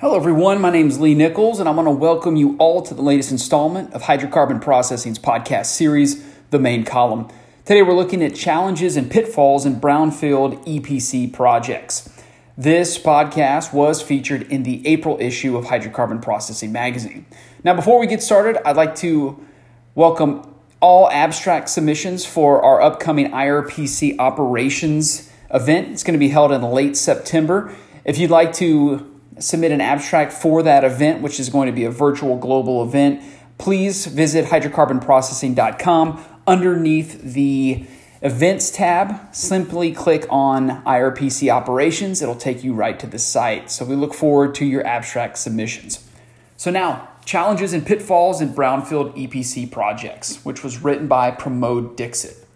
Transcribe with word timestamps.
Hello, 0.00 0.16
everyone. 0.16 0.60
My 0.60 0.70
name 0.70 0.88
is 0.88 0.98
Lee 0.98 1.14
Nichols, 1.14 1.60
and 1.60 1.68
I 1.68 1.72
want 1.72 1.86
to 1.86 1.92
welcome 1.92 2.34
you 2.34 2.56
all 2.58 2.82
to 2.82 2.94
the 2.94 3.00
latest 3.00 3.30
installment 3.30 3.94
of 3.94 4.02
Hydrocarbon 4.02 4.60
Processing's 4.60 5.20
podcast 5.20 5.66
series, 5.66 6.20
The 6.50 6.58
Main 6.58 6.84
Column. 6.84 7.28
Today, 7.64 7.80
we're 7.80 7.94
looking 7.94 8.20
at 8.20 8.34
challenges 8.34 8.96
and 8.96 9.08
pitfalls 9.08 9.64
in 9.64 9.80
brownfield 9.80 10.66
EPC 10.66 11.32
projects. 11.32 12.10
This 12.58 12.98
podcast 12.98 13.72
was 13.72 14.02
featured 14.02 14.42
in 14.50 14.64
the 14.64 14.84
April 14.84 15.16
issue 15.20 15.56
of 15.56 15.66
Hydrocarbon 15.66 16.20
Processing 16.20 16.72
magazine. 16.72 17.24
Now, 17.62 17.74
before 17.74 18.00
we 18.00 18.08
get 18.08 18.20
started, 18.20 18.60
I'd 18.66 18.74
like 18.74 18.96
to 18.96 19.46
welcome 19.94 20.56
all 20.80 21.08
abstract 21.08 21.68
submissions 21.68 22.26
for 22.26 22.60
our 22.64 22.82
upcoming 22.82 23.30
IRPC 23.30 24.18
operations 24.18 25.30
event. 25.52 25.92
It's 25.92 26.02
going 26.02 26.14
to 26.14 26.18
be 26.18 26.30
held 26.30 26.50
in 26.50 26.62
late 26.62 26.96
September. 26.96 27.72
If 28.04 28.18
you'd 28.18 28.32
like 28.32 28.52
to 28.54 29.13
submit 29.38 29.72
an 29.72 29.80
abstract 29.80 30.32
for 30.32 30.62
that 30.62 30.84
event, 30.84 31.22
which 31.22 31.40
is 31.40 31.48
going 31.48 31.66
to 31.66 31.72
be 31.72 31.84
a 31.84 31.90
virtual 31.90 32.36
global 32.36 32.82
event, 32.82 33.22
please 33.58 34.06
visit 34.06 34.46
hydrocarbonprocessing.com. 34.46 36.24
Underneath 36.46 37.22
the 37.22 37.86
Events 38.24 38.70
tab, 38.70 39.34
simply 39.34 39.92
click 39.92 40.24
on 40.30 40.82
IRPC 40.84 41.52
Operations. 41.52 42.22
It'll 42.22 42.34
take 42.34 42.64
you 42.64 42.72
right 42.72 42.98
to 42.98 43.06
the 43.06 43.18
site. 43.18 43.70
So 43.70 43.84
we 43.84 43.96
look 43.96 44.14
forward 44.14 44.54
to 44.54 44.64
your 44.64 44.86
abstract 44.86 45.36
submissions. 45.36 46.08
So 46.56 46.70
now, 46.70 47.10
challenges 47.26 47.74
and 47.74 47.86
pitfalls 47.86 48.40
in 48.40 48.54
brownfield 48.54 49.14
EPC 49.14 49.70
projects, 49.70 50.42
which 50.42 50.64
was 50.64 50.82
written 50.82 51.06
by 51.06 51.32
Pramod 51.32 51.96
Dixit. 51.96 52.46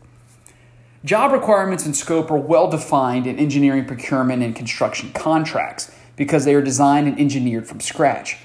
Job 1.04 1.32
requirements 1.32 1.84
and 1.84 1.94
scope 1.94 2.30
are 2.30 2.38
well 2.38 2.70
defined 2.70 3.26
in 3.26 3.38
engineering 3.38 3.84
procurement 3.84 4.42
and 4.42 4.56
construction 4.56 5.12
contracts 5.12 5.94
because 6.18 6.44
they 6.44 6.54
are 6.54 6.60
designed 6.60 7.08
and 7.08 7.18
engineered 7.18 7.66
from 7.66 7.80
scratch. 7.80 8.36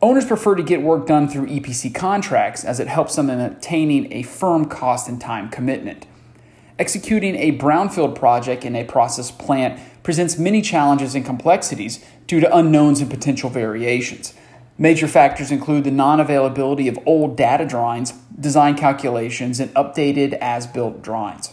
Owners 0.00 0.24
prefer 0.24 0.54
to 0.54 0.62
get 0.62 0.82
work 0.82 1.06
done 1.06 1.28
through 1.28 1.46
EPC 1.46 1.94
contracts 1.94 2.64
as 2.64 2.80
it 2.80 2.88
helps 2.88 3.14
them 3.14 3.28
in 3.30 3.38
obtaining 3.38 4.12
a 4.12 4.22
firm 4.22 4.64
cost 4.64 5.08
and 5.08 5.20
time 5.20 5.50
commitment. 5.50 6.06
Executing 6.78 7.34
a 7.36 7.58
brownfield 7.58 8.14
project 8.14 8.64
in 8.64 8.76
a 8.76 8.84
process 8.84 9.30
plant 9.30 9.80
presents 10.04 10.38
many 10.38 10.62
challenges 10.62 11.14
and 11.14 11.26
complexities 11.26 12.04
due 12.28 12.38
to 12.40 12.56
unknowns 12.56 13.00
and 13.00 13.10
potential 13.10 13.50
variations. 13.50 14.34
Major 14.78 15.08
factors 15.08 15.50
include 15.50 15.82
the 15.82 15.90
non 15.90 16.20
availability 16.20 16.86
of 16.86 16.98
old 17.04 17.36
data 17.36 17.66
drawings, 17.66 18.12
design 18.38 18.76
calculations, 18.76 19.58
and 19.58 19.74
updated 19.74 20.34
as 20.34 20.68
built 20.68 21.02
drawings. 21.02 21.52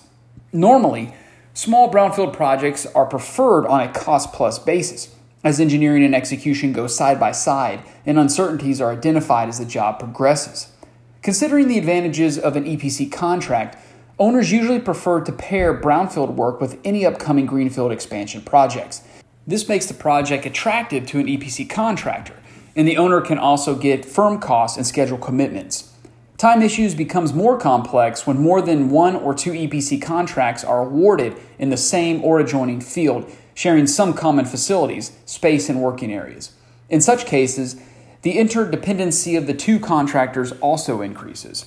Normally, 0.54 1.16
small 1.56 1.92
brownfield 1.92 2.34
projects 2.34 2.86
are 2.86 3.08
preferred 3.08 3.66
on 3.66 3.82
a 3.82 3.92
cost 3.92 4.32
plus 4.32 4.60
basis, 4.60 5.15
as 5.46 5.62
engineering 5.62 6.04
and 6.04 6.14
execution 6.14 6.74
go 6.74 6.88
side 6.88 7.18
by 7.18 7.32
side 7.32 7.82
and 8.06 8.20
uncertainties 8.20 8.82
are 8.82 8.92
identified 8.92 9.48
as 9.48 9.60
the 9.60 9.66
job 9.66 10.00
progresses. 10.00 10.74
Considering 11.22 11.70
the 11.70 11.78
advantages 11.78 12.38
of 12.38 12.58
an 12.58 12.66
EPC 12.66 13.10
contract, 13.10 13.78
Owners 14.18 14.50
usually 14.50 14.80
prefer 14.80 15.20
to 15.20 15.32
pair 15.34 15.78
brownfield 15.78 16.36
work 16.36 16.62
with 16.62 16.80
any 16.86 17.06
upcoming 17.06 17.46
greenfield 17.46 17.92
expansion 17.92 18.42
projects. 18.42 19.04
This 19.46 19.68
makes 19.68 19.88
the 19.88 19.94
project 19.94 20.46
attractive 20.46 21.06
to 21.08 21.20
an 21.20 21.28
EPC 21.28 21.70
contractor, 21.70 22.36
and 22.78 22.88
the 22.88 22.96
owner 22.96 23.20
can 23.20 23.38
also 23.38 23.76
get 23.76 24.06
firm 24.06 24.40
costs 24.40 24.78
and 24.78 24.88
schedule 24.88 25.18
commitments. 25.18 25.92
Time 26.38 26.62
issues 26.62 26.96
becomes 26.96 27.34
more 27.34 27.58
complex 27.60 28.26
when 28.26 28.40
more 28.40 28.62
than 28.62 28.90
one 28.90 29.18
or 29.18 29.36
two 29.36 29.52
EPC 29.52 30.02
contracts 30.02 30.64
are 30.64 30.82
awarded 30.82 31.36
in 31.60 31.70
the 31.70 31.78
same 31.78 32.24
or 32.24 32.40
adjoining 32.40 32.80
field, 32.80 33.30
sharing 33.56 33.88
some 33.88 34.14
common 34.14 34.46
facilities, 34.46 35.14
space, 35.26 35.68
and 35.68 35.82
working 35.82 36.14
areas. 36.14 36.52
In 36.88 37.02
such 37.02 37.26
cases, 37.26 37.78
the 38.22 38.38
interdependency 38.38 39.36
of 39.38 39.48
the 39.48 39.54
two 39.54 39.80
contractors 39.80 40.52
also 40.54 41.02
increases. 41.02 41.66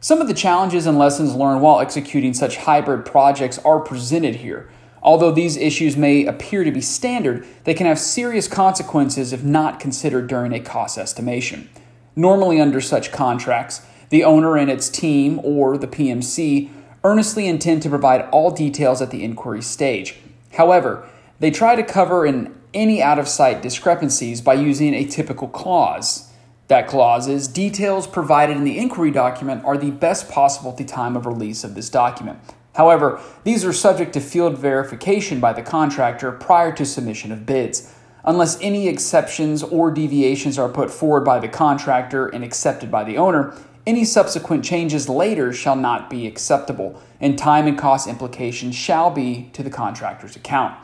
Some 0.00 0.20
of 0.20 0.28
the 0.28 0.34
challenges 0.34 0.86
and 0.86 0.98
lessons 0.98 1.34
learned 1.34 1.62
while 1.62 1.80
executing 1.80 2.34
such 2.34 2.58
hybrid 2.58 3.04
projects 3.04 3.58
are 3.58 3.80
presented 3.80 4.36
here. 4.36 4.68
Although 5.02 5.32
these 5.32 5.56
issues 5.56 5.96
may 5.96 6.26
appear 6.26 6.64
to 6.64 6.70
be 6.70 6.80
standard, 6.80 7.46
they 7.64 7.74
can 7.74 7.86
have 7.86 7.98
serious 7.98 8.46
consequences 8.46 9.32
if 9.32 9.42
not 9.42 9.80
considered 9.80 10.28
during 10.28 10.52
a 10.52 10.60
cost 10.60 10.98
estimation. 10.98 11.68
Normally, 12.14 12.60
under 12.60 12.80
such 12.80 13.10
contracts, 13.10 13.82
the 14.10 14.24
owner 14.24 14.56
and 14.56 14.70
its 14.70 14.88
team, 14.88 15.40
or 15.42 15.78
the 15.78 15.86
PMC, 15.86 16.68
earnestly 17.04 17.48
intend 17.48 17.82
to 17.82 17.88
provide 17.88 18.28
all 18.30 18.50
details 18.50 19.00
at 19.00 19.10
the 19.10 19.24
inquiry 19.24 19.62
stage. 19.62 20.16
However, 20.54 21.08
they 21.42 21.50
try 21.50 21.74
to 21.74 21.82
cover 21.82 22.24
in 22.24 22.54
any 22.72 23.02
out 23.02 23.18
of 23.18 23.26
sight 23.26 23.62
discrepancies 23.62 24.40
by 24.40 24.54
using 24.54 24.94
a 24.94 25.04
typical 25.04 25.48
clause. 25.48 26.30
That 26.68 26.86
clause 26.86 27.26
is 27.26 27.48
details 27.48 28.06
provided 28.06 28.56
in 28.56 28.62
the 28.62 28.78
inquiry 28.78 29.10
document 29.10 29.64
are 29.64 29.76
the 29.76 29.90
best 29.90 30.30
possible 30.30 30.70
at 30.70 30.76
the 30.76 30.84
time 30.84 31.16
of 31.16 31.26
release 31.26 31.64
of 31.64 31.74
this 31.74 31.90
document. 31.90 32.38
However, 32.76 33.20
these 33.42 33.64
are 33.64 33.72
subject 33.72 34.12
to 34.12 34.20
field 34.20 34.56
verification 34.56 35.40
by 35.40 35.52
the 35.52 35.62
contractor 35.62 36.30
prior 36.30 36.70
to 36.76 36.86
submission 36.86 37.32
of 37.32 37.44
bids. 37.44 37.92
Unless 38.22 38.62
any 38.62 38.86
exceptions 38.86 39.64
or 39.64 39.90
deviations 39.90 40.60
are 40.60 40.68
put 40.68 40.92
forward 40.92 41.24
by 41.24 41.40
the 41.40 41.48
contractor 41.48 42.28
and 42.28 42.44
accepted 42.44 42.88
by 42.88 43.02
the 43.02 43.18
owner, 43.18 43.52
any 43.84 44.04
subsequent 44.04 44.64
changes 44.64 45.08
later 45.08 45.52
shall 45.52 45.74
not 45.74 46.08
be 46.08 46.28
acceptable, 46.28 47.02
and 47.20 47.36
time 47.36 47.66
and 47.66 47.76
cost 47.76 48.06
implications 48.06 48.76
shall 48.76 49.10
be 49.10 49.50
to 49.54 49.64
the 49.64 49.70
contractor's 49.70 50.36
account. 50.36 50.76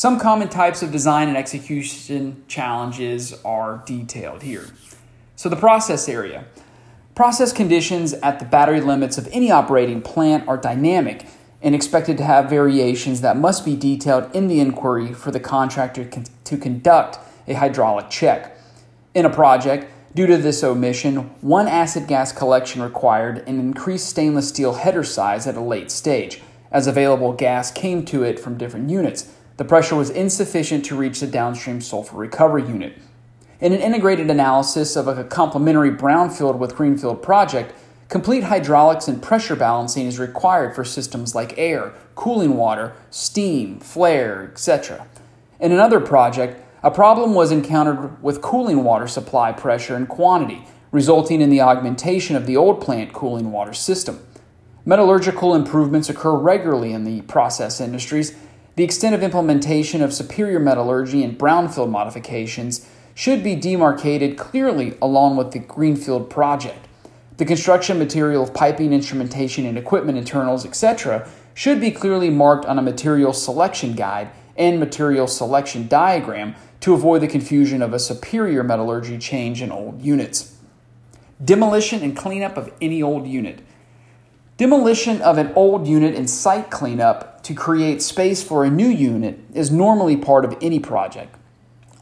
Some 0.00 0.18
common 0.18 0.48
types 0.48 0.80
of 0.80 0.90
design 0.90 1.28
and 1.28 1.36
execution 1.36 2.42
challenges 2.48 3.34
are 3.44 3.82
detailed 3.84 4.42
here. 4.42 4.64
So, 5.36 5.50
the 5.50 5.56
process 5.56 6.08
area. 6.08 6.46
Process 7.14 7.52
conditions 7.52 8.14
at 8.14 8.38
the 8.38 8.46
battery 8.46 8.80
limits 8.80 9.18
of 9.18 9.28
any 9.30 9.50
operating 9.50 10.00
plant 10.00 10.48
are 10.48 10.56
dynamic 10.56 11.26
and 11.60 11.74
expected 11.74 12.16
to 12.16 12.24
have 12.24 12.48
variations 12.48 13.20
that 13.20 13.36
must 13.36 13.62
be 13.62 13.76
detailed 13.76 14.34
in 14.34 14.48
the 14.48 14.58
inquiry 14.58 15.12
for 15.12 15.30
the 15.30 15.38
contractor 15.38 16.06
to 16.44 16.56
conduct 16.56 17.18
a 17.46 17.52
hydraulic 17.52 18.08
check. 18.08 18.56
In 19.12 19.26
a 19.26 19.30
project, 19.30 19.86
due 20.14 20.26
to 20.26 20.38
this 20.38 20.64
omission, 20.64 21.30
one 21.42 21.68
acid 21.68 22.06
gas 22.06 22.32
collection 22.32 22.80
required 22.80 23.46
an 23.46 23.60
increased 23.60 24.08
stainless 24.08 24.48
steel 24.48 24.72
header 24.72 25.04
size 25.04 25.46
at 25.46 25.56
a 25.56 25.60
late 25.60 25.90
stage, 25.90 26.40
as 26.72 26.86
available 26.86 27.34
gas 27.34 27.70
came 27.70 28.02
to 28.06 28.22
it 28.22 28.40
from 28.40 28.56
different 28.56 28.88
units. 28.88 29.34
The 29.60 29.66
pressure 29.66 29.94
was 29.94 30.08
insufficient 30.08 30.86
to 30.86 30.96
reach 30.96 31.20
the 31.20 31.26
downstream 31.26 31.82
sulfur 31.82 32.16
recovery 32.16 32.66
unit. 32.66 32.96
In 33.60 33.74
an 33.74 33.80
integrated 33.82 34.30
analysis 34.30 34.96
of 34.96 35.06
a 35.06 35.22
complementary 35.22 35.90
brownfield 35.90 36.56
with 36.56 36.74
greenfield 36.74 37.22
project, 37.22 37.74
complete 38.08 38.44
hydraulics 38.44 39.06
and 39.06 39.22
pressure 39.22 39.54
balancing 39.54 40.06
is 40.06 40.18
required 40.18 40.74
for 40.74 40.82
systems 40.82 41.34
like 41.34 41.58
air, 41.58 41.92
cooling 42.14 42.56
water, 42.56 42.94
steam, 43.10 43.78
flare, 43.80 44.50
etc. 44.50 45.06
In 45.60 45.72
another 45.72 46.00
project, 46.00 46.64
a 46.82 46.90
problem 46.90 47.34
was 47.34 47.52
encountered 47.52 48.22
with 48.22 48.40
cooling 48.40 48.82
water 48.82 49.06
supply 49.06 49.52
pressure 49.52 49.94
and 49.94 50.08
quantity, 50.08 50.66
resulting 50.90 51.42
in 51.42 51.50
the 51.50 51.60
augmentation 51.60 52.34
of 52.34 52.46
the 52.46 52.56
old 52.56 52.80
plant 52.80 53.12
cooling 53.12 53.52
water 53.52 53.74
system. 53.74 54.26
Metallurgical 54.86 55.54
improvements 55.54 56.08
occur 56.08 56.34
regularly 56.34 56.94
in 56.94 57.04
the 57.04 57.20
process 57.20 57.78
industries. 57.78 58.34
The 58.76 58.84
extent 58.84 59.14
of 59.14 59.22
implementation 59.22 60.02
of 60.02 60.12
superior 60.12 60.60
metallurgy 60.60 61.24
and 61.24 61.38
brownfield 61.38 61.90
modifications 61.90 62.86
should 63.14 63.42
be 63.42 63.54
demarcated 63.54 64.38
clearly 64.38 64.96
along 65.02 65.36
with 65.36 65.52
the 65.52 65.58
Greenfield 65.58 66.30
project. 66.30 66.86
The 67.36 67.44
construction 67.44 67.98
material 67.98 68.42
of 68.42 68.54
piping, 68.54 68.92
instrumentation, 68.92 69.66
and 69.66 69.76
equipment 69.76 70.18
internals, 70.18 70.64
etc., 70.64 71.28
should 71.54 71.80
be 71.80 71.90
clearly 71.90 72.30
marked 72.30 72.64
on 72.64 72.78
a 72.78 72.82
material 72.82 73.32
selection 73.32 73.94
guide 73.94 74.30
and 74.56 74.78
material 74.78 75.26
selection 75.26 75.88
diagram 75.88 76.54
to 76.80 76.94
avoid 76.94 77.22
the 77.22 77.28
confusion 77.28 77.82
of 77.82 77.92
a 77.92 77.98
superior 77.98 78.62
metallurgy 78.62 79.18
change 79.18 79.60
in 79.60 79.72
old 79.72 80.00
units. 80.00 80.56
Demolition 81.42 82.02
and 82.02 82.16
cleanup 82.16 82.56
of 82.56 82.72
any 82.80 83.02
old 83.02 83.26
unit. 83.26 83.60
Demolition 84.60 85.22
of 85.22 85.38
an 85.38 85.54
old 85.56 85.88
unit 85.88 86.14
and 86.14 86.28
site 86.28 86.68
cleanup 86.68 87.42
to 87.44 87.54
create 87.54 88.02
space 88.02 88.42
for 88.42 88.62
a 88.62 88.70
new 88.70 88.90
unit 88.90 89.38
is 89.54 89.70
normally 89.70 90.18
part 90.18 90.44
of 90.44 90.54
any 90.60 90.78
project. 90.78 91.34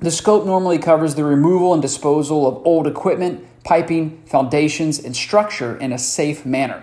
The 0.00 0.10
scope 0.10 0.44
normally 0.44 0.78
covers 0.78 1.14
the 1.14 1.22
removal 1.22 1.72
and 1.72 1.80
disposal 1.80 2.48
of 2.48 2.66
old 2.66 2.88
equipment, 2.88 3.46
piping, 3.62 4.20
foundations, 4.26 4.98
and 4.98 5.14
structure 5.14 5.76
in 5.76 5.92
a 5.92 5.98
safe 5.98 6.44
manner. 6.44 6.82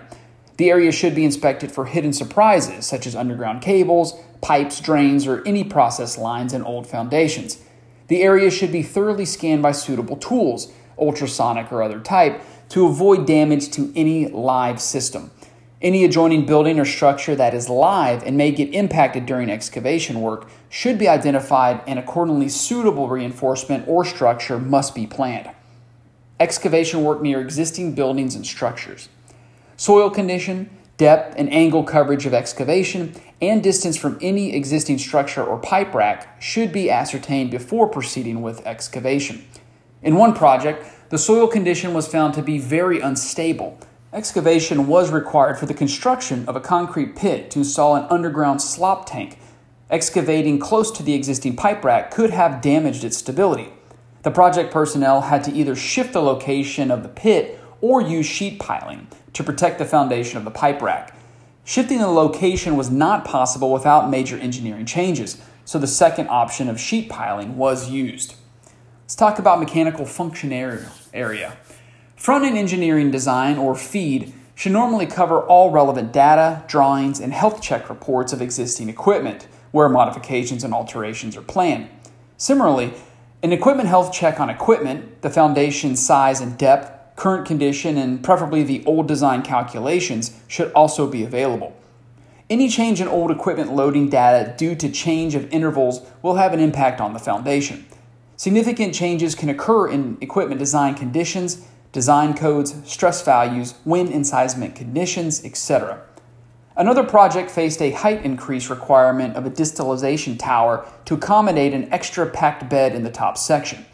The 0.56 0.70
area 0.70 0.92
should 0.92 1.14
be 1.14 1.26
inspected 1.26 1.70
for 1.70 1.84
hidden 1.84 2.14
surprises 2.14 2.86
such 2.86 3.06
as 3.06 3.14
underground 3.14 3.60
cables, 3.60 4.18
pipes, 4.40 4.80
drains, 4.80 5.26
or 5.26 5.46
any 5.46 5.62
process 5.62 6.16
lines 6.16 6.54
and 6.54 6.64
old 6.64 6.86
foundations. 6.86 7.58
The 8.08 8.22
area 8.22 8.50
should 8.50 8.72
be 8.72 8.82
thoroughly 8.82 9.26
scanned 9.26 9.60
by 9.60 9.72
suitable 9.72 10.16
tools, 10.16 10.72
ultrasonic 10.98 11.70
or 11.70 11.82
other 11.82 12.00
type, 12.00 12.40
to 12.70 12.86
avoid 12.86 13.26
damage 13.26 13.70
to 13.72 13.92
any 13.94 14.26
live 14.28 14.80
system. 14.80 15.32
Any 15.82 16.04
adjoining 16.04 16.46
building 16.46 16.80
or 16.80 16.86
structure 16.86 17.36
that 17.36 17.52
is 17.52 17.68
live 17.68 18.22
and 18.22 18.36
may 18.36 18.50
get 18.50 18.72
impacted 18.72 19.26
during 19.26 19.50
excavation 19.50 20.22
work 20.22 20.48
should 20.70 20.98
be 20.98 21.06
identified 21.06 21.82
and 21.86 21.98
accordingly 21.98 22.48
suitable 22.48 23.08
reinforcement 23.08 23.86
or 23.86 24.02
structure 24.04 24.58
must 24.58 24.94
be 24.94 25.06
planned. 25.06 25.50
Excavation 26.40 27.04
work 27.04 27.20
near 27.20 27.42
existing 27.42 27.94
buildings 27.94 28.34
and 28.34 28.46
structures. 28.46 29.10
Soil 29.76 30.08
condition, 30.08 30.70
depth 30.96 31.34
and 31.36 31.52
angle 31.52 31.84
coverage 31.84 32.24
of 32.24 32.32
excavation, 32.32 33.14
and 33.42 33.62
distance 33.62 33.98
from 33.98 34.16
any 34.22 34.54
existing 34.54 34.96
structure 34.96 35.44
or 35.44 35.58
pipe 35.58 35.92
rack 35.92 36.40
should 36.40 36.72
be 36.72 36.90
ascertained 36.90 37.50
before 37.50 37.86
proceeding 37.86 38.40
with 38.40 38.66
excavation. 38.66 39.44
In 40.02 40.16
one 40.16 40.32
project, 40.32 40.86
the 41.10 41.18
soil 41.18 41.46
condition 41.46 41.92
was 41.92 42.08
found 42.08 42.32
to 42.34 42.42
be 42.42 42.56
very 42.56 42.98
unstable. 43.00 43.78
Excavation 44.16 44.86
was 44.86 45.10
required 45.10 45.58
for 45.58 45.66
the 45.66 45.74
construction 45.74 46.48
of 46.48 46.56
a 46.56 46.60
concrete 46.60 47.14
pit 47.14 47.50
to 47.50 47.58
install 47.58 47.94
an 47.94 48.06
underground 48.08 48.62
slop 48.62 49.04
tank. 49.04 49.38
Excavating 49.90 50.58
close 50.58 50.90
to 50.90 51.02
the 51.02 51.12
existing 51.12 51.54
pipe 51.54 51.84
rack 51.84 52.10
could 52.10 52.30
have 52.30 52.62
damaged 52.62 53.04
its 53.04 53.18
stability. 53.18 53.68
The 54.22 54.30
project 54.30 54.72
personnel 54.72 55.20
had 55.20 55.44
to 55.44 55.52
either 55.52 55.76
shift 55.76 56.14
the 56.14 56.22
location 56.22 56.90
of 56.90 57.02
the 57.02 57.10
pit 57.10 57.60
or 57.82 58.00
use 58.00 58.24
sheet 58.24 58.58
piling 58.58 59.08
to 59.34 59.44
protect 59.44 59.78
the 59.78 59.84
foundation 59.84 60.38
of 60.38 60.44
the 60.44 60.50
pipe 60.50 60.80
rack. 60.80 61.14
Shifting 61.66 61.98
the 61.98 62.08
location 62.08 62.74
was 62.74 62.90
not 62.90 63.26
possible 63.26 63.70
without 63.70 64.08
major 64.08 64.38
engineering 64.38 64.86
changes, 64.86 65.42
so 65.66 65.78
the 65.78 65.86
second 65.86 66.28
option 66.28 66.70
of 66.70 66.80
sheet 66.80 67.10
piling 67.10 67.58
was 67.58 67.90
used. 67.90 68.34
Let's 69.02 69.14
talk 69.14 69.38
about 69.38 69.60
mechanical 69.60 70.06
function 70.06 70.54
area. 70.54 71.58
Front 72.16 72.44
end 72.44 72.56
engineering 72.56 73.10
design, 73.10 73.58
or 73.58 73.74
FEED, 73.74 74.32
should 74.54 74.72
normally 74.72 75.06
cover 75.06 75.40
all 75.42 75.70
relevant 75.70 76.12
data, 76.12 76.64
drawings, 76.66 77.20
and 77.20 77.32
health 77.32 77.60
check 77.60 77.90
reports 77.90 78.32
of 78.32 78.40
existing 78.40 78.88
equipment 78.88 79.46
where 79.70 79.88
modifications 79.88 80.64
and 80.64 80.72
alterations 80.72 81.36
are 81.36 81.42
planned. 81.42 81.88
Similarly, 82.38 82.94
an 83.42 83.52
equipment 83.52 83.88
health 83.88 84.14
check 84.14 84.40
on 84.40 84.48
equipment, 84.48 85.20
the 85.20 85.28
foundation 85.28 85.94
size 85.94 86.40
and 86.40 86.56
depth, 86.56 87.16
current 87.16 87.46
condition, 87.46 87.98
and 87.98 88.24
preferably 88.24 88.62
the 88.62 88.82
old 88.86 89.06
design 89.06 89.42
calculations 89.42 90.40
should 90.48 90.72
also 90.72 91.06
be 91.06 91.22
available. 91.22 91.76
Any 92.48 92.68
change 92.70 93.00
in 93.00 93.08
old 93.08 93.30
equipment 93.30 93.74
loading 93.74 94.08
data 94.08 94.54
due 94.56 94.74
to 94.76 94.90
change 94.90 95.34
of 95.34 95.52
internals 95.52 96.00
will 96.22 96.36
have 96.36 96.54
an 96.54 96.60
impact 96.60 97.00
on 97.00 97.12
the 97.12 97.18
foundation. 97.18 97.84
Significant 98.36 98.94
changes 98.94 99.34
can 99.34 99.50
occur 99.50 99.88
in 99.88 100.16
equipment 100.20 100.58
design 100.58 100.94
conditions, 100.94 101.66
design 101.96 102.34
codes, 102.34 102.74
stress 102.84 103.22
values, 103.22 103.74
wind 103.86 104.10
and 104.10 104.26
seismic 104.26 104.74
conditions, 104.74 105.42
etc. 105.46 106.02
Another 106.76 107.02
project 107.02 107.50
faced 107.50 107.80
a 107.80 107.90
height 107.90 108.22
increase 108.22 108.68
requirement 108.68 109.34
of 109.34 109.46
a 109.46 109.50
distillation 109.50 110.36
tower 110.36 110.86
to 111.06 111.14
accommodate 111.14 111.72
an 111.72 111.90
extra 111.90 112.26
packed 112.26 112.68
bed 112.68 112.94
in 112.94 113.02
the 113.02 113.10
top 113.10 113.38
section. 113.38 113.86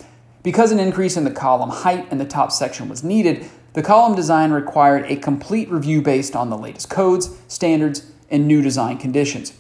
Because 0.43 0.73
an 0.73 0.81
increase 0.81 1.17
in 1.17 1.23
the 1.23 1.31
column 1.31 1.71
height 1.71 2.11
in 2.11 2.19
the 2.19 2.25
top 2.25 2.51
section 2.51 2.89
was 2.89 3.05
needed, 3.05 3.49
the 3.75 3.85
column 3.85 4.17
design 4.17 4.51
required 4.51 5.05
a 5.07 5.15
complete 5.15 5.71
review 5.71 6.03
based 6.03 6.35
on 6.35 6.51
the 6.51 6.59
latest 6.59 6.91
codes, 6.91 7.31
standards, 7.47 8.11
and 8.29 8.49
new 8.49 8.63
design 8.63 8.99
conditions. 8.99 9.53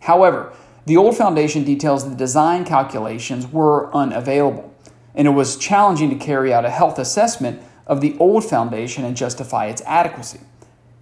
However, 0.00 0.54
the 0.86 0.96
old 0.96 1.18
foundation 1.18 1.64
details 1.64 2.08
the 2.08 2.16
design 2.16 2.64
calculations 2.64 3.46
were 3.46 3.94
unavailable, 3.94 4.72
and 5.14 5.28
it 5.28 5.32
was 5.32 5.58
challenging 5.58 6.08
to 6.08 6.16
carry 6.16 6.54
out 6.54 6.64
a 6.64 6.70
health 6.70 6.98
assessment 6.98 7.60
of 7.90 8.00
the 8.00 8.16
old 8.20 8.44
foundation 8.44 9.04
and 9.04 9.16
justify 9.16 9.66
its 9.66 9.82
adequacy. 9.84 10.38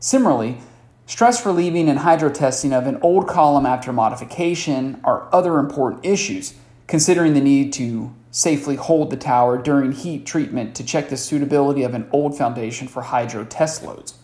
Similarly, 0.00 0.56
stress 1.04 1.44
relieving 1.44 1.86
and 1.86 1.98
hydro 1.98 2.30
testing 2.30 2.72
of 2.72 2.86
an 2.86 2.98
old 3.02 3.28
column 3.28 3.66
after 3.66 3.92
modification 3.92 4.98
are 5.04 5.28
other 5.30 5.58
important 5.58 6.06
issues, 6.06 6.54
considering 6.86 7.34
the 7.34 7.42
need 7.42 7.74
to 7.74 8.14
safely 8.30 8.76
hold 8.76 9.10
the 9.10 9.18
tower 9.18 9.58
during 9.58 9.92
heat 9.92 10.24
treatment 10.24 10.74
to 10.76 10.82
check 10.82 11.10
the 11.10 11.16
suitability 11.18 11.82
of 11.82 11.92
an 11.92 12.08
old 12.10 12.38
foundation 12.38 12.88
for 12.88 13.02
hydro 13.02 13.44
test 13.44 13.82
loads. 13.82 14.14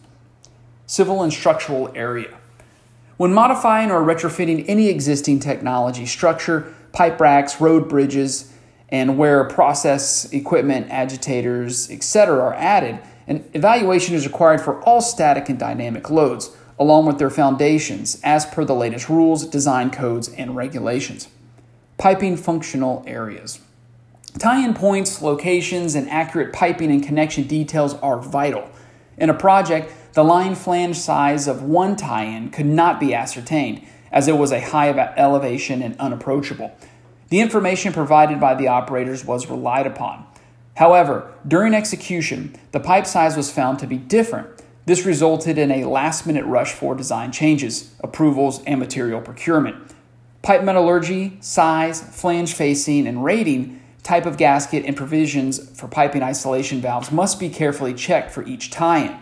Civil 0.86 1.22
and 1.22 1.34
structural 1.34 1.92
area. 1.94 2.34
When 3.18 3.34
modifying 3.34 3.90
or 3.90 4.00
retrofitting 4.00 4.64
any 4.68 4.88
existing 4.88 5.40
technology 5.40 6.06
structure, 6.06 6.74
pipe 6.92 7.20
racks, 7.20 7.60
road 7.60 7.90
bridges, 7.90 8.53
and 8.88 9.18
where 9.18 9.44
process 9.44 10.30
equipment, 10.32 10.90
agitators, 10.90 11.90
etc., 11.90 12.38
are 12.38 12.54
added, 12.54 13.00
an 13.26 13.48
evaluation 13.54 14.14
is 14.14 14.26
required 14.26 14.60
for 14.60 14.82
all 14.82 15.00
static 15.00 15.48
and 15.48 15.58
dynamic 15.58 16.10
loads, 16.10 16.54
along 16.78 17.06
with 17.06 17.18
their 17.18 17.30
foundations, 17.30 18.20
as 18.22 18.44
per 18.46 18.64
the 18.64 18.74
latest 18.74 19.08
rules, 19.08 19.46
design 19.46 19.90
codes, 19.90 20.28
and 20.28 20.56
regulations. 20.56 21.28
Piping 21.96 22.36
functional 22.36 23.02
areas. 23.06 23.60
Tie 24.38 24.64
in 24.64 24.74
points, 24.74 25.22
locations, 25.22 25.94
and 25.94 26.10
accurate 26.10 26.52
piping 26.52 26.90
and 26.90 27.02
connection 27.02 27.44
details 27.44 27.94
are 27.94 28.18
vital. 28.18 28.68
In 29.16 29.30
a 29.30 29.34
project, 29.34 29.92
the 30.14 30.24
line 30.24 30.56
flange 30.56 30.96
size 30.96 31.46
of 31.46 31.62
one 31.62 31.96
tie 31.96 32.24
in 32.24 32.50
could 32.50 32.66
not 32.66 32.98
be 32.98 33.14
ascertained, 33.14 33.86
as 34.10 34.26
it 34.28 34.36
was 34.36 34.52
a 34.52 34.60
high 34.60 34.90
elevation 34.90 35.82
and 35.82 35.96
unapproachable. 35.98 36.76
The 37.34 37.40
information 37.40 37.92
provided 37.92 38.38
by 38.38 38.54
the 38.54 38.68
operators 38.68 39.24
was 39.24 39.50
relied 39.50 39.88
upon. 39.88 40.24
However, 40.76 41.32
during 41.48 41.74
execution, 41.74 42.54
the 42.70 42.78
pipe 42.78 43.08
size 43.08 43.36
was 43.36 43.50
found 43.50 43.80
to 43.80 43.88
be 43.88 43.96
different. 43.96 44.62
This 44.86 45.04
resulted 45.04 45.58
in 45.58 45.72
a 45.72 45.84
last 45.84 46.28
minute 46.28 46.44
rush 46.44 46.70
for 46.70 46.94
design 46.94 47.32
changes, 47.32 47.92
approvals, 48.04 48.62
and 48.68 48.78
material 48.78 49.20
procurement. 49.20 49.74
Pipe 50.42 50.62
metallurgy, 50.62 51.36
size, 51.40 52.00
flange 52.00 52.54
facing, 52.54 53.04
and 53.08 53.24
rating, 53.24 53.82
type 54.04 54.26
of 54.26 54.36
gasket, 54.36 54.84
and 54.84 54.96
provisions 54.96 55.76
for 55.76 55.88
piping 55.88 56.22
isolation 56.22 56.80
valves 56.80 57.10
must 57.10 57.40
be 57.40 57.48
carefully 57.48 57.94
checked 57.94 58.30
for 58.30 58.46
each 58.46 58.70
tie 58.70 59.06
in. 59.06 59.18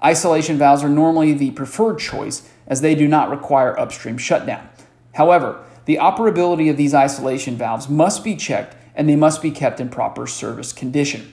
Isolation 0.00 0.58
valves 0.58 0.84
are 0.84 0.88
normally 0.88 1.32
the 1.32 1.50
preferred 1.50 1.98
choice 1.98 2.48
as 2.68 2.82
they 2.82 2.94
do 2.94 3.08
not 3.08 3.30
require 3.30 3.76
upstream 3.80 4.16
shutdown. 4.16 4.68
However, 5.14 5.64
the 5.86 5.96
operability 5.96 6.68
of 6.68 6.76
these 6.76 6.94
isolation 6.94 7.56
valves 7.56 7.88
must 7.88 8.22
be 8.22 8.36
checked 8.36 8.76
and 8.94 9.08
they 9.08 9.16
must 9.16 9.40
be 9.40 9.50
kept 9.50 9.80
in 9.80 9.88
proper 9.88 10.26
service 10.26 10.72
condition. 10.72 11.32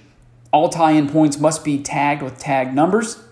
All 0.51 0.69
tie 0.69 0.91
in 0.91 1.09
points 1.09 1.39
must 1.39 1.65
be 1.65 1.81
tagged 1.81 2.21
with 2.21 2.37
tag 2.37 2.73
numbers. 2.73 3.23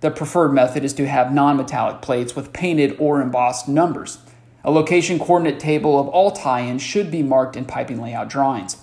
The 0.00 0.10
preferred 0.10 0.52
method 0.52 0.84
is 0.84 0.92
to 0.94 1.06
have 1.06 1.32
non 1.32 1.56
metallic 1.56 2.02
plates 2.02 2.34
with 2.34 2.52
painted 2.52 2.96
or 2.98 3.20
embossed 3.20 3.68
numbers. 3.68 4.18
A 4.64 4.70
location 4.70 5.20
coordinate 5.20 5.60
table 5.60 6.00
of 6.00 6.08
all 6.08 6.32
tie 6.32 6.62
ins 6.66 6.82
should 6.82 7.10
be 7.10 7.22
marked 7.22 7.56
in 7.56 7.64
piping 7.64 8.02
layout 8.02 8.28
drawings. 8.28 8.76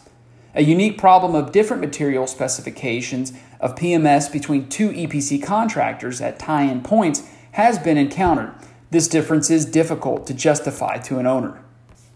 A 0.56 0.64
unique 0.64 0.98
problem 0.98 1.36
of 1.36 1.52
different 1.52 1.82
material 1.82 2.28
specifications 2.28 3.34
of 3.60 3.76
PMS 3.76 4.32
between 4.32 4.70
two 4.70 4.92
EPC 4.92 5.44
contractors 5.44 6.22
at 6.22 6.40
tie 6.40 6.64
in 6.64 6.82
points 6.82 7.28
has 7.54 7.78
been 7.78 7.98
encountered. 7.98 8.54
This 8.92 9.10
difference 9.10 9.50
is 9.50 9.66
difficult 9.66 10.26
to 10.28 10.34
justify 10.34 11.00
to 11.00 11.18
an 11.18 11.26
owner. 11.26 11.60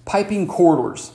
Piping 0.08 0.48
corridors. 0.48 1.12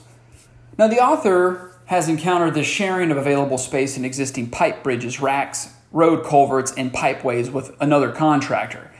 Now, 0.77 0.87
the 0.87 1.03
author 1.03 1.71
has 1.85 2.07
encountered 2.07 2.53
the 2.53 2.63
sharing 2.63 3.11
of 3.11 3.17
available 3.17 3.57
space 3.57 3.97
in 3.97 4.05
existing 4.05 4.51
pipe 4.51 4.83
bridges, 4.83 5.19
racks, 5.19 5.73
road 5.91 6.23
culverts, 6.23 6.71
and 6.77 6.93
pipeways 6.93 7.49
with 7.49 7.75
another 7.81 8.11
contractor. 8.11 8.91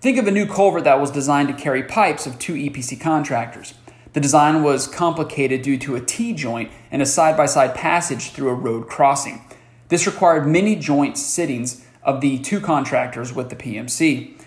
Think 0.00 0.18
of 0.18 0.26
a 0.26 0.32
new 0.32 0.46
culvert 0.46 0.84
that 0.84 1.00
was 1.00 1.10
designed 1.10 1.48
to 1.48 1.54
carry 1.54 1.82
pipes 1.82 2.26
of 2.26 2.38
two 2.38 2.54
EPC 2.54 3.00
contractors. 3.00 3.74
The 4.14 4.20
design 4.20 4.62
was 4.62 4.86
complicated 4.86 5.62
due 5.62 5.78
to 5.78 5.96
a 5.96 6.00
T 6.00 6.32
joint 6.32 6.70
and 6.90 7.00
a 7.00 7.06
side 7.06 7.36
by 7.36 7.46
side 7.46 7.74
passage 7.74 8.30
through 8.30 8.48
a 8.48 8.54
road 8.54 8.88
crossing. 8.88 9.44
This 9.88 10.06
required 10.06 10.46
many 10.46 10.76
joint 10.76 11.16
sittings 11.18 11.86
of 12.02 12.20
the 12.22 12.38
two 12.38 12.60
contractors 12.60 13.32
with 13.32 13.50
the 13.50 13.56
PMC. 13.56 14.41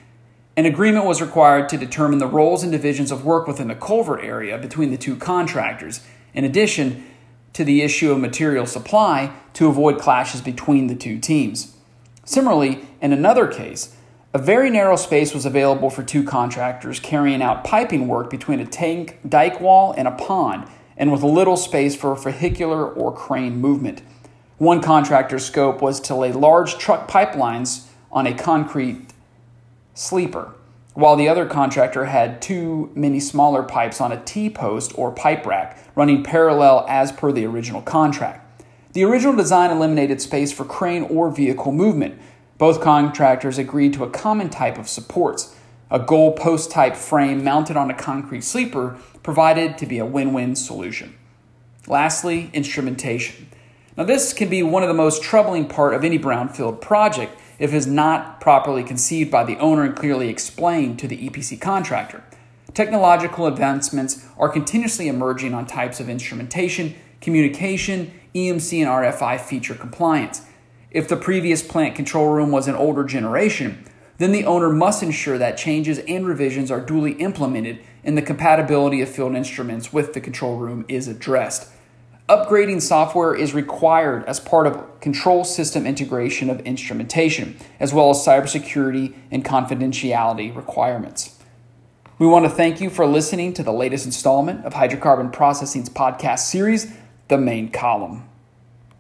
An 0.58 0.66
agreement 0.66 1.06
was 1.06 1.22
required 1.22 1.68
to 1.70 1.78
determine 1.78 2.20
the 2.20 2.28
roles 2.28 2.64
and 2.64 2.72
divisions 2.72 3.12
of 3.12 3.26
work 3.26 3.46
within 3.46 3.68
the 3.68 3.76
culvert 3.76 4.24
area 4.24 4.58
between 4.58 4.90
the 4.90 4.98
two 4.98 5.18
contractors, 5.18 6.00
in 6.34 6.46
addition 6.46 7.04
to 7.52 7.66
the 7.66 7.82
issue 7.82 8.12
of 8.12 8.20
material 8.20 8.66
supply 8.66 9.34
to 9.54 9.68
avoid 9.68 10.00
clashes 10.00 10.42
between 10.42 10.88
the 10.88 10.96
two 10.96 11.20
teams. 11.20 11.76
Similarly, 12.24 12.88
in 13.02 13.12
another 13.12 13.48
case, 13.48 13.96
a 14.34 14.38
very 14.38 14.70
narrow 14.70 14.96
space 14.96 15.34
was 15.34 15.46
available 15.46 15.90
for 15.90 16.04
two 16.04 16.24
contractors 16.24 17.00
carrying 17.00 17.42
out 17.42 17.64
piping 17.64 18.08
work 18.08 18.30
between 18.30 18.60
a 18.62 18.66
tank, 18.66 19.20
dike 19.28 19.60
wall, 19.60 19.94
and 19.98 20.08
a 20.08 20.12
pond, 20.12 20.68
and 20.96 21.12
with 21.12 21.24
little 21.24 21.58
space 21.58 21.96
for 21.96 22.16
vehicular 22.16 22.88
or 22.88 23.14
crane 23.14 23.60
movement. 23.60 24.02
One 24.58 24.82
contractor's 24.82 25.46
scope 25.46 25.82
was 25.82 26.00
to 26.02 26.16
lay 26.16 26.32
large 26.32 26.78
trunk 26.78 27.10
pipelines 27.10 27.88
on 28.10 28.26
a 28.26 28.34
concrete 28.34 29.05
sleeper, 29.96 30.54
while 30.94 31.16
the 31.16 31.28
other 31.28 31.46
contractor 31.46 32.06
had 32.06 32.42
two 32.42 32.92
many 32.94 33.20
smaller 33.20 33.64
pipes 33.64 34.00
on 34.00 34.12
a 34.12 34.24
T 34.24 34.50
post 34.50 34.92
or 34.96 35.12
pipe 35.12 35.46
rack 35.46 35.80
running 35.96 36.22
parallel 36.22 36.86
as 36.88 37.12
per 37.12 37.32
the 37.32 37.46
original 37.46 37.82
contract. 37.82 38.64
The 38.94 39.04
original 39.04 39.36
design 39.36 39.72
eliminated 39.72 40.22
space 40.22 40.54
for 40.54 40.64
crane 40.64 41.04
or 41.04 41.32
vehicle 41.32 41.72
movement. 41.72 42.20
Both 42.58 42.82
contractors 42.82 43.58
agreed 43.58 43.94
to 43.94 44.04
a 44.04 44.10
common 44.10 44.50
type 44.50 44.78
of 44.78 44.88
supports. 44.88 45.56
A 45.90 46.00
goal 46.00 46.34
post 46.34 46.72
type 46.72 46.96
frame 46.96 47.44
mounted 47.44 47.78
on 47.78 47.90
a 47.90 47.94
concrete 47.94 48.44
sleeper 48.44 48.98
provided 49.24 49.78
to 49.80 49.86
be 49.86 49.98
a 49.98 50.06
win 50.06 50.34
win 50.34 50.56
solution. 50.56 51.16
Lastly, 51.88 52.50
instrumentation. 52.54 53.48
Now, 53.98 54.04
this 54.04 54.34
can 54.34 54.50
be 54.50 54.64
one 54.64 54.84
of 54.84 54.90
the 54.90 54.94
most 54.94 55.24
troubling 55.24 55.68
part 55.68 55.94
of 55.94 56.04
any 56.04 56.20
brownfield 56.20 56.82
project 56.82 57.38
if 57.60 57.74
it 57.74 57.78
is 57.78 57.88
not 57.88 58.42
properly 58.42 58.84
conceived 58.84 59.32
by 59.32 59.44
the 59.44 59.58
owner 59.58 59.84
and 59.84 59.96
clearly 59.96 60.30
explained 60.30 61.00
to 61.00 61.08
the 61.08 61.30
EPC 61.30 61.60
contractor. 61.60 62.24
Technological 62.74 63.48
advancements 63.48 64.28
are 64.38 64.50
continuously 64.50 65.08
emerging 65.08 65.54
on 65.54 65.66
types 65.66 66.00
of 66.00 66.10
instrumentation, 66.10 66.94
communication, 67.22 68.12
EMC, 68.34 68.80
and 68.80 68.90
RFI 68.90 69.40
feature 69.40 69.76
compliance. 69.76 70.42
If 70.92 71.08
the 71.08 71.16
previous 71.16 71.64
plant 71.64 71.96
control 71.96 72.28
room 72.28 72.52
was 72.52 72.68
an 72.68 72.76
older 72.76 73.04
generation, 73.04 73.86
then 74.18 74.32
the 74.32 74.46
owner 74.46 74.70
must 74.70 75.04
ensure 75.04 75.38
that 75.38 75.58
changes 75.58 76.00
and 76.00 76.28
revisions 76.28 76.72
are 76.72 76.80
duly 76.80 77.14
implemented 77.14 77.80
and 78.04 78.18
the 78.18 78.22
compatibility 78.22 79.02
of 79.02 79.10
field 79.10 79.36
instruments 79.36 79.92
with 79.92 80.14
the 80.14 80.22
control 80.22 80.58
room 80.58 80.86
is 80.88 81.08
addressed. 81.08 81.70
Upgrading 82.27 82.82
software 82.82 83.36
is 83.36 83.53
required 83.53 84.25
as 84.25 84.39
part 84.39 84.65
of 84.65 85.00
control 85.00 85.44
system 85.44 85.86
integration 85.86 86.50
of 86.50 86.60
instrumentation, 86.62 87.55
as 87.79 87.94
well 87.94 88.10
as 88.10 88.17
cybersecurity 88.17 89.13
and 89.29 89.46
confidentiality 89.46 90.55
requirements. 90.55 91.38
We 92.17 92.25
want 92.25 92.46
to 92.46 92.50
thank 92.50 92.82
you 92.82 92.89
for 92.89 93.05
listening 93.05 93.53
to 93.53 93.63
the 93.63 93.72
latest 93.72 94.08
installment 94.08 94.65
of 94.65 94.74
Hydrocarbon 94.74 95.34
Processing's 95.34 95.89
podcast 95.89 96.39
series, 96.39 96.91
The 97.27 97.38
Main 97.38 97.70
Column. 97.70 98.27